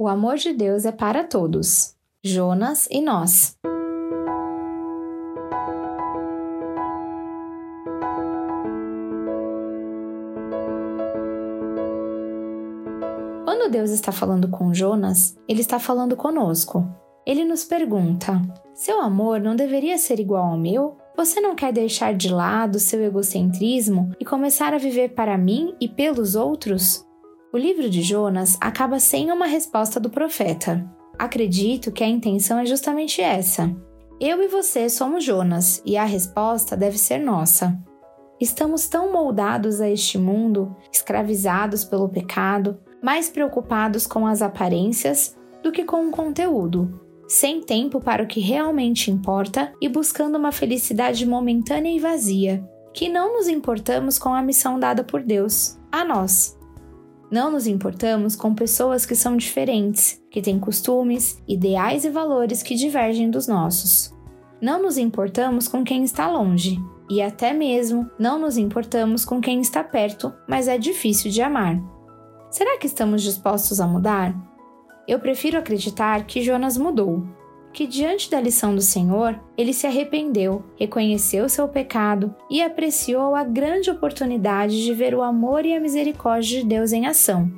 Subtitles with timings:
[0.00, 1.96] O amor de Deus é para todos.
[2.22, 3.56] Jonas e nós.
[13.44, 16.88] Quando Deus está falando com Jonas, ele está falando conosco.
[17.26, 18.40] Ele nos pergunta:
[18.74, 20.96] Seu amor não deveria ser igual ao meu?
[21.16, 25.88] Você não quer deixar de lado seu egocentrismo e começar a viver para mim e
[25.88, 27.07] pelos outros?
[27.50, 30.86] O livro de Jonas acaba sem uma resposta do profeta.
[31.18, 33.74] Acredito que a intenção é justamente essa.
[34.20, 37.74] Eu e você somos Jonas e a resposta deve ser nossa.
[38.38, 45.72] Estamos tão moldados a este mundo, escravizados pelo pecado, mais preocupados com as aparências do
[45.72, 51.24] que com o conteúdo, sem tempo para o que realmente importa e buscando uma felicidade
[51.24, 52.62] momentânea e vazia,
[52.92, 56.57] que não nos importamos com a missão dada por Deus, a nós
[57.30, 62.74] não nos importamos com pessoas que são diferentes, que têm costumes, ideais e valores que
[62.74, 64.14] divergem dos nossos.
[64.60, 69.60] Não nos importamos com quem está longe, e até mesmo não nos importamos com quem
[69.60, 71.80] está perto, mas é difícil de amar.
[72.50, 74.34] Será que estamos dispostos a mudar?
[75.06, 77.26] Eu prefiro acreditar que Jonas mudou,
[77.78, 83.44] que diante da lição do Senhor, ele se arrependeu, reconheceu seu pecado e apreciou a
[83.44, 87.48] grande oportunidade de ver o amor e a misericórdia de Deus em ação,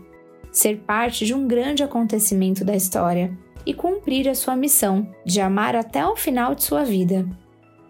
[0.53, 5.75] ser parte de um grande acontecimento da história e cumprir a sua missão de amar
[5.75, 7.27] até o final de sua vida.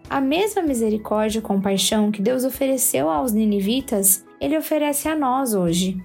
[0.09, 6.01] A mesma misericórdia e compaixão que Deus ofereceu aos ninivitas, ele oferece a nós hoje.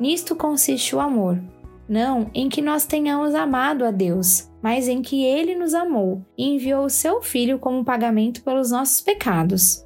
[0.00, 1.40] Nisto consiste o amor,
[1.88, 6.44] não em que nós tenhamos amado a Deus, mas em que Ele nos amou e
[6.44, 9.84] enviou o seu Filho como pagamento pelos nossos pecados.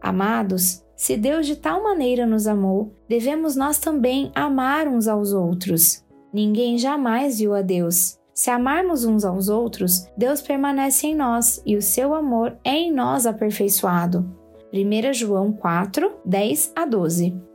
[0.00, 6.04] Amados, se Deus de tal maneira nos amou, devemos nós também amar uns aos outros.
[6.32, 8.18] Ninguém jamais viu a Deus.
[8.32, 12.92] Se amarmos uns aos outros, Deus permanece em nós e o seu amor é em
[12.92, 14.28] nós aperfeiçoado.
[14.72, 17.53] 1 João 4, 10 a 12.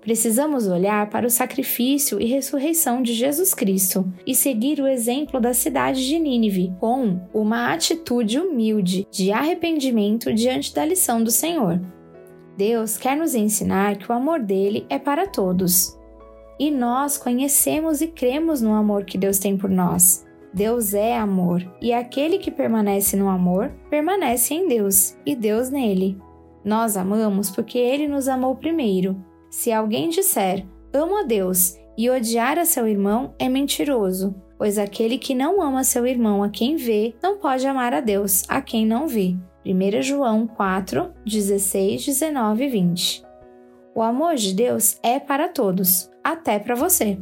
[0.00, 5.52] Precisamos olhar para o sacrifício e ressurreição de Jesus Cristo e seguir o exemplo da
[5.52, 11.80] cidade de Nínive com uma atitude humilde de arrependimento diante da lição do Senhor.
[12.56, 15.98] Deus quer nos ensinar que o amor dele é para todos.
[16.58, 20.26] E nós conhecemos e cremos no amor que Deus tem por nós.
[20.52, 26.18] Deus é amor, e aquele que permanece no amor permanece em Deus e Deus nele.
[26.64, 32.58] Nós amamos porque ele nos amou primeiro se alguém disser amo a Deus e odiar
[32.58, 37.14] a seu irmão, é mentiroso, pois aquele que não ama seu irmão a quem vê,
[37.22, 39.36] não pode amar a Deus a quem não vê.
[39.66, 43.24] 1 João 4, 16, 19 e 20.
[43.94, 47.18] O amor de Deus é para todos, até para você.